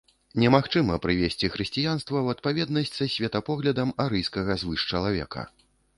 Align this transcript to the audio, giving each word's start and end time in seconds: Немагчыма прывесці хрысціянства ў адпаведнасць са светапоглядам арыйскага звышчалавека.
Немагчыма 0.43 0.95
прывесці 1.03 1.51
хрысціянства 1.57 2.17
ў 2.21 2.27
адпаведнасць 2.37 2.95
са 3.01 3.05
светапоглядам 3.17 3.89
арыйскага 4.09 4.51
звышчалавека. 4.63 5.41